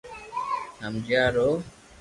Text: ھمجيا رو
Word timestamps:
ھمجيا 0.81 1.23
رو 1.35 1.47